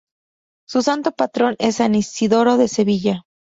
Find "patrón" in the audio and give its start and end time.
1.11-1.55